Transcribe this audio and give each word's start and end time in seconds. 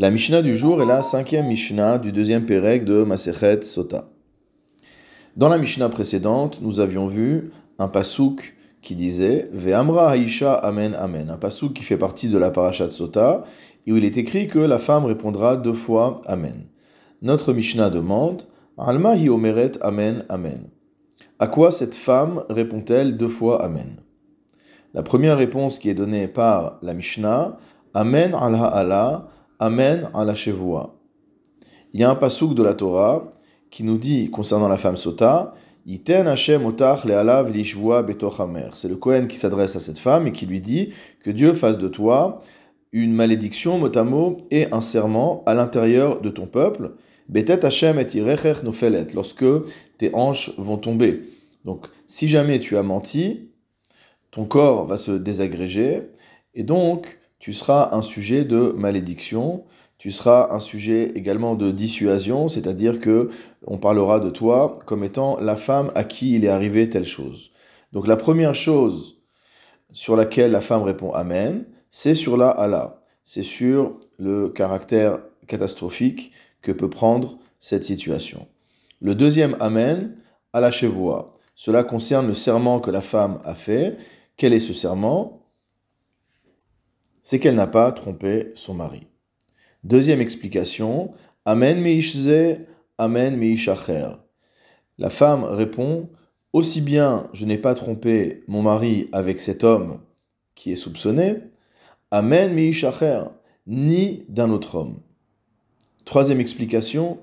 La 0.00 0.12
Mishnah 0.12 0.42
du 0.42 0.56
jour 0.56 0.80
est 0.80 0.86
la 0.86 1.02
cinquième 1.02 1.48
Mishnah 1.48 1.98
du 1.98 2.12
deuxième 2.12 2.46
Pérec 2.46 2.84
de 2.84 3.02
Masechet 3.02 3.62
Sota. 3.62 4.08
Dans 5.36 5.48
la 5.48 5.58
Mishnah 5.58 5.88
précédente, 5.88 6.60
nous 6.62 6.78
avions 6.78 7.08
vu 7.08 7.50
un 7.80 7.88
pasouk 7.88 8.54
qui 8.80 8.94
disait 8.94 9.50
Ve'amra 9.52 10.16
Haisha 10.16 10.54
Amen 10.54 10.94
Amen, 10.94 11.30
un 11.30 11.36
pasouk 11.36 11.72
qui 11.72 11.82
fait 11.82 11.96
partie 11.96 12.28
de 12.28 12.38
la 12.38 12.52
Parashat 12.52 12.90
Sota, 12.90 13.42
et 13.88 13.92
où 13.92 13.96
il 13.96 14.04
est 14.04 14.18
écrit 14.18 14.46
que 14.46 14.60
la 14.60 14.78
femme 14.78 15.04
répondra 15.04 15.56
deux 15.56 15.72
fois 15.72 16.18
Amen. 16.26 16.68
Notre 17.20 17.52
Mishnah 17.52 17.90
demande 17.90 18.44
Alma 18.76 19.16
hi 19.16 19.28
omeret 19.28 19.72
Amen 19.80 20.24
Amen. 20.28 20.68
À 21.40 21.48
quoi 21.48 21.72
cette 21.72 21.96
femme 21.96 22.44
répond-elle 22.48 23.16
deux 23.16 23.26
fois 23.26 23.64
Amen 23.64 23.96
La 24.94 25.02
première 25.02 25.38
réponse 25.38 25.80
qui 25.80 25.90
est 25.90 25.94
donnée 25.94 26.28
par 26.28 26.78
la 26.82 26.94
Mishnah 26.94 27.58
Amen 27.94 28.32
al 28.32 28.54
Allah 28.54 29.28
Amen 29.60 30.08
à 30.14 30.24
la 30.24 30.34
chevoua. 30.34 30.94
Il 31.92 32.00
y 32.00 32.04
a 32.04 32.10
un 32.10 32.14
pasouk 32.14 32.54
de 32.54 32.62
la 32.62 32.74
Torah 32.74 33.28
qui 33.70 33.82
nous 33.82 33.98
dit 33.98 34.30
concernant 34.30 34.68
la 34.68 34.78
femme 34.78 34.96
sota, 34.96 35.52
Iten 35.84 36.28
Hashem 36.28 36.64
otach 36.64 37.04
le'alav. 37.04 37.52
C'est 38.74 38.88
le 38.88 38.96
Kohen 38.96 39.26
qui 39.26 39.36
s'adresse 39.36 39.74
à 39.74 39.80
cette 39.80 39.98
femme 39.98 40.28
et 40.28 40.32
qui 40.32 40.46
lui 40.46 40.60
dit 40.60 40.90
que 41.24 41.30
Dieu 41.30 41.54
fasse 41.54 41.78
de 41.78 41.88
toi 41.88 42.38
une 42.92 43.12
malédiction 43.12 43.78
mot 43.78 44.36
et 44.50 44.70
un 44.72 44.80
serment 44.80 45.42
à 45.44 45.54
l'intérieur 45.54 46.20
de 46.20 46.30
ton 46.30 46.46
peuple. 46.46 46.92
Betet 47.28 47.64
Hashem 47.64 47.98
et 47.98 48.06
nofelet, 48.62 49.08
lorsque 49.12 49.44
tes 49.98 50.10
hanches 50.14 50.52
vont 50.56 50.78
tomber. 50.78 51.22
Donc, 51.64 51.86
si 52.06 52.28
jamais 52.28 52.60
tu 52.60 52.76
as 52.76 52.82
menti, 52.82 53.50
ton 54.30 54.44
corps 54.44 54.86
va 54.86 54.96
se 54.96 55.10
désagréger 55.10 56.02
et 56.54 56.62
donc 56.62 57.18
tu 57.38 57.52
seras 57.52 57.90
un 57.92 58.02
sujet 58.02 58.44
de 58.44 58.72
malédiction, 58.76 59.64
tu 59.98 60.10
seras 60.12 60.48
un 60.52 60.60
sujet 60.60 61.12
également 61.14 61.54
de 61.54 61.70
dissuasion, 61.70 62.48
c'est-à-dire 62.48 63.00
que 63.00 63.30
on 63.66 63.78
parlera 63.78 64.20
de 64.20 64.30
toi 64.30 64.78
comme 64.86 65.02
étant 65.02 65.38
la 65.40 65.56
femme 65.56 65.90
à 65.94 66.04
qui 66.04 66.34
il 66.34 66.44
est 66.44 66.48
arrivé 66.48 66.88
telle 66.88 67.04
chose. 67.04 67.50
Donc 67.92 68.06
la 68.06 68.16
première 68.16 68.54
chose 68.54 69.18
sur 69.92 70.14
laquelle 70.14 70.52
la 70.52 70.60
femme 70.60 70.82
répond 70.82 71.10
Amen, 71.12 71.64
c'est 71.90 72.14
sur 72.14 72.36
la 72.36 72.50
Allah, 72.50 73.02
c'est 73.24 73.42
sur 73.42 73.98
le 74.18 74.48
caractère 74.48 75.18
catastrophique 75.46 76.32
que 76.62 76.72
peut 76.72 76.90
prendre 76.90 77.38
cette 77.58 77.84
situation. 77.84 78.46
Le 79.00 79.14
deuxième 79.14 79.56
Amen, 79.60 80.14
à 80.52 80.60
la 80.60 80.70
chevoie. 80.70 81.32
Cela 81.54 81.82
concerne 81.82 82.26
le 82.26 82.34
serment 82.34 82.80
que 82.80 82.90
la 82.90 83.02
femme 83.02 83.38
a 83.44 83.54
fait. 83.54 83.96
Quel 84.36 84.52
est 84.52 84.60
ce 84.60 84.72
serment? 84.72 85.47
C'est 87.28 87.38
qu'elle 87.38 87.56
n'a 87.56 87.66
pas 87.66 87.92
trompé 87.92 88.52
son 88.54 88.72
mari. 88.72 89.06
Deuxième 89.84 90.22
explication, 90.22 91.10
Amen 91.44 91.78
meishze, 91.78 92.56
Amen 92.96 93.36
meishacher. 93.36 94.12
La 94.96 95.10
femme 95.10 95.44
répond, 95.44 96.08
aussi 96.54 96.80
bien 96.80 97.28
je 97.34 97.44
n'ai 97.44 97.58
pas 97.58 97.74
trompé 97.74 98.44
mon 98.48 98.62
mari 98.62 99.10
avec 99.12 99.40
cet 99.40 99.62
homme 99.62 100.00
qui 100.54 100.72
est 100.72 100.76
soupçonné, 100.76 101.34
Amen 102.10 102.54
meishacher, 102.54 103.24
ni 103.66 104.24
d'un 104.30 104.50
autre 104.50 104.76
homme. 104.76 105.00
Troisième 106.06 106.40
explication, 106.40 107.18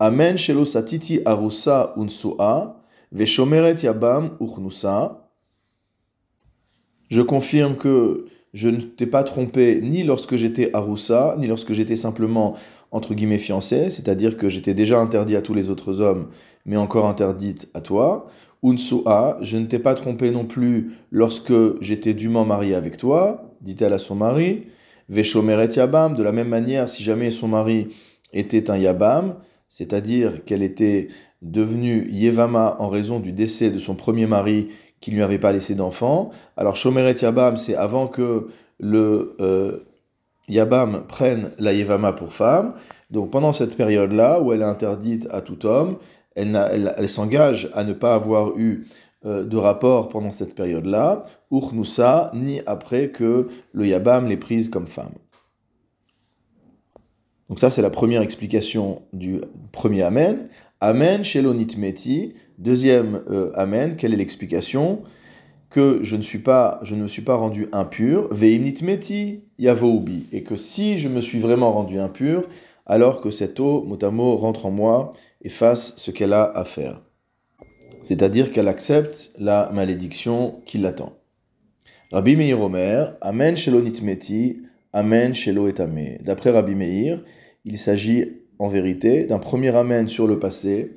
Amen 0.00 0.36
shelo 0.36 0.64
satiti 0.64 1.20
arusa 1.24 1.94
unsua, 1.96 2.82
veshomeret 3.12 3.84
yabam 3.84 4.36
uchnusa. 4.40 5.30
Je 7.08 7.22
confirme 7.22 7.76
que 7.76 8.26
je 8.54 8.68
ne 8.68 8.80
t'ai 8.80 9.06
pas 9.06 9.24
trompé 9.24 9.80
ni 9.82 10.04
lorsque 10.04 10.36
j'étais 10.36 10.70
Aroussa, 10.74 11.34
ni 11.38 11.46
lorsque 11.46 11.72
j'étais 11.72 11.96
simplement 11.96 12.54
entre 12.92 13.12
guillemets 13.12 13.38
fiancé, 13.38 13.90
c'est-à-dire 13.90 14.36
que 14.36 14.48
j'étais 14.48 14.72
déjà 14.72 15.00
interdit 15.00 15.34
à 15.34 15.42
tous 15.42 15.52
les 15.52 15.68
autres 15.68 16.00
hommes, 16.00 16.28
mais 16.64 16.76
encore 16.76 17.06
interdite 17.06 17.68
à 17.74 17.80
toi. 17.80 18.28
Unsu'a, 18.62 19.36
je 19.42 19.56
ne 19.56 19.66
t'ai 19.66 19.80
pas 19.80 19.94
trompé 19.94 20.30
non 20.30 20.46
plus 20.46 20.92
lorsque 21.10 21.52
j'étais 21.80 22.14
dûment 22.14 22.44
marié 22.44 22.76
avec 22.76 22.96
toi, 22.96 23.42
dit-elle 23.60 23.92
à 23.92 23.98
son 23.98 24.14
mari. 24.14 24.62
Veshomeret 25.08 25.74
Yabam, 25.74 26.14
de 26.14 26.22
la 26.22 26.32
même 26.32 26.48
manière, 26.48 26.88
si 26.88 27.02
jamais 27.02 27.32
son 27.32 27.48
mari 27.48 27.88
était 28.32 28.70
un 28.70 28.78
Yabam, 28.78 29.36
c'est-à-dire 29.68 30.44
qu'elle 30.44 30.62
était 30.62 31.08
devenue 31.42 32.08
Yevama 32.10 32.76
en 32.78 32.88
raison 32.88 33.18
du 33.18 33.32
décès 33.32 33.70
de 33.70 33.78
son 33.78 33.96
premier 33.96 34.26
mari 34.26 34.68
qui 35.04 35.10
ne 35.10 35.16
lui 35.16 35.22
avait 35.22 35.38
pas 35.38 35.52
laissé 35.52 35.74
d'enfant. 35.74 36.30
Alors 36.56 36.76
Shomeret 36.76 37.16
Yabam, 37.20 37.58
c'est 37.58 37.74
avant 37.74 38.06
que 38.06 38.48
le 38.80 39.36
euh, 39.38 39.80
Yabam 40.48 41.04
prenne 41.06 41.50
la 41.58 41.74
Yevama 41.74 42.14
pour 42.14 42.32
femme. 42.32 42.72
Donc 43.10 43.30
pendant 43.30 43.52
cette 43.52 43.76
période-là, 43.76 44.40
où 44.40 44.54
elle 44.54 44.62
est 44.62 44.64
interdite 44.64 45.28
à 45.30 45.42
tout 45.42 45.66
homme, 45.66 45.98
elle, 46.36 47.06
s'engage 47.06 47.68
à 47.74 47.84
ne 47.84 47.92
pas 47.92 48.14
avoir 48.14 48.56
eu 48.56 48.86
euh, 49.26 49.44
de 49.44 49.58
rapport 49.58 50.08
pendant 50.08 50.30
cette 50.30 50.54
période-là, 50.54 51.24
Urnusa, 51.52 52.30
ni 52.32 52.62
après 52.64 53.10
que 53.10 53.48
le 53.74 53.86
Yabam 53.86 54.26
l'ait 54.26 54.38
prise 54.38 54.70
comme 54.70 54.86
femme. 54.86 55.12
Donc 57.50 57.58
ça, 57.58 57.70
c'est 57.70 57.82
la 57.82 57.90
première 57.90 58.22
explication 58.22 59.02
du 59.12 59.42
premier 59.70 60.00
Amen. 60.00 60.48
Amen, 60.86 61.24
Shelonit 61.24 61.78
Meti, 61.78 62.34
Deuxième 62.58 63.22
euh, 63.30 63.50
Amen, 63.54 63.96
quelle 63.96 64.12
est 64.12 64.18
l'explication 64.18 65.02
Que 65.70 66.00
je 66.02 66.14
ne, 66.14 66.20
suis 66.20 66.40
pas, 66.40 66.82
me 66.94 67.08
suis 67.08 67.22
pas 67.22 67.36
rendu 67.36 67.68
impur, 67.72 68.28
veimnitmeti 68.30 69.44
yavoubi, 69.58 70.26
et 70.30 70.42
que 70.42 70.56
si 70.56 70.98
je 70.98 71.08
me 71.08 71.22
suis 71.22 71.38
vraiment 71.38 71.72
rendu 71.72 71.98
impur, 71.98 72.42
alors 72.84 73.22
que 73.22 73.30
cette 73.30 73.60
eau, 73.60 73.82
mot 74.12 74.36
rentre 74.36 74.66
en 74.66 74.70
moi 74.70 75.12
et 75.40 75.48
fasse 75.48 75.94
ce 75.96 76.10
qu'elle 76.10 76.34
a 76.34 76.52
à 76.54 76.66
faire. 76.66 77.00
C'est-à-dire 78.02 78.52
qu'elle 78.52 78.68
accepte 78.68 79.32
la 79.38 79.70
malédiction 79.72 80.60
qui 80.66 80.76
l'attend. 80.76 81.14
Rabbi 82.12 82.36
Meir 82.36 82.60
Omer, 82.60 83.16
Amen 83.22 83.56
shelo 83.56 83.80
nitmeti, 83.80 84.60
Amen 84.92 85.34
shelo 85.34 85.66
etame. 85.66 86.18
D'après 86.20 86.50
Rabbi 86.50 86.74
Meir, 86.74 87.24
il 87.64 87.78
s'agit 87.78 88.43
en 88.58 88.68
vérité 88.68 89.24
d'un 89.24 89.38
premier 89.38 89.74
Amen 89.74 90.08
sur 90.08 90.26
le 90.26 90.38
passé, 90.38 90.96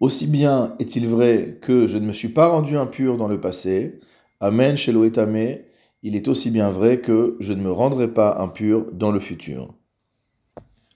aussi 0.00 0.26
bien 0.26 0.74
est-il 0.78 1.06
vrai 1.06 1.58
que 1.60 1.86
je 1.86 1.98
ne 1.98 2.06
me 2.06 2.12
suis 2.12 2.28
pas 2.28 2.48
rendu 2.48 2.76
impur 2.76 3.16
dans 3.16 3.28
le 3.28 3.40
passé, 3.40 4.00
Amen 4.40 4.76
chez 4.76 4.92
Loetame, 4.92 5.58
il 6.02 6.14
est 6.14 6.28
aussi 6.28 6.50
bien 6.50 6.70
vrai 6.70 7.00
que 7.00 7.36
je 7.40 7.52
ne 7.52 7.62
me 7.62 7.72
rendrai 7.72 8.08
pas 8.08 8.36
impur 8.38 8.86
dans 8.92 9.10
le 9.10 9.20
futur. 9.20 9.74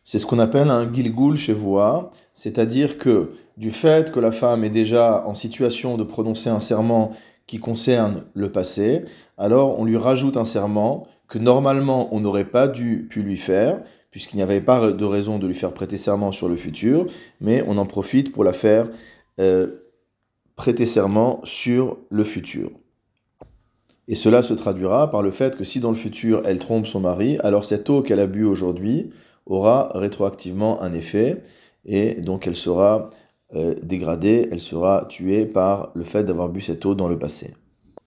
C'est 0.04 0.18
ce 0.18 0.26
qu'on 0.26 0.38
appelle 0.38 0.70
un 0.70 0.92
gilgul 0.92 1.36
chez 1.36 1.52
voix, 1.52 2.10
c'est-à-dire 2.34 2.98
que 2.98 3.30
du 3.56 3.70
fait 3.70 4.10
que 4.12 4.20
la 4.20 4.32
femme 4.32 4.64
est 4.64 4.70
déjà 4.70 5.26
en 5.26 5.34
situation 5.34 5.96
de 5.96 6.04
prononcer 6.04 6.50
un 6.50 6.60
serment 6.60 7.12
qui 7.46 7.58
concerne 7.58 8.24
le 8.34 8.52
passé, 8.52 9.04
alors 9.36 9.78
on 9.78 9.84
lui 9.84 9.96
rajoute 9.96 10.36
un 10.36 10.44
serment 10.44 11.06
que 11.28 11.38
normalement 11.38 12.14
on 12.14 12.20
n'aurait 12.20 12.44
pas 12.44 12.68
dû 12.68 13.06
pu 13.08 13.22
lui 13.22 13.36
faire, 13.36 13.82
puisqu'il 14.10 14.36
n'y 14.36 14.42
avait 14.42 14.60
pas 14.60 14.92
de 14.92 15.04
raison 15.04 15.38
de 15.38 15.46
lui 15.46 15.54
faire 15.54 15.72
prêter 15.72 15.96
serment 15.96 16.32
sur 16.32 16.48
le 16.48 16.56
futur, 16.56 17.06
mais 17.40 17.62
on 17.66 17.78
en 17.78 17.86
profite 17.86 18.32
pour 18.32 18.44
la 18.44 18.52
faire 18.52 18.88
euh, 19.38 19.68
prêter 20.56 20.86
serment 20.86 21.40
sur 21.44 21.98
le 22.10 22.24
futur. 22.24 22.70
Et 24.08 24.16
cela 24.16 24.42
se 24.42 24.54
traduira 24.54 25.10
par 25.10 25.22
le 25.22 25.30
fait 25.30 25.56
que 25.56 25.64
si 25.64 25.78
dans 25.78 25.90
le 25.90 25.96
futur 25.96 26.42
elle 26.44 26.58
trompe 26.58 26.86
son 26.86 27.00
mari, 27.00 27.38
alors 27.40 27.64
cette 27.64 27.88
eau 27.88 28.02
qu'elle 28.02 28.20
a 28.20 28.26
bu 28.26 28.44
aujourd'hui 28.44 29.10
aura 29.46 29.90
rétroactivement 29.94 30.82
un 30.82 30.92
effet, 30.92 31.42
et 31.84 32.14
donc 32.14 32.46
elle 32.46 32.56
sera 32.56 33.06
euh, 33.54 33.74
dégradée, 33.82 34.48
elle 34.50 34.60
sera 34.60 35.06
tuée 35.08 35.46
par 35.46 35.92
le 35.94 36.04
fait 36.04 36.24
d'avoir 36.24 36.48
bu 36.48 36.60
cette 36.60 36.84
eau 36.84 36.94
dans 36.94 37.08
le 37.08 37.18
passé. 37.18 37.54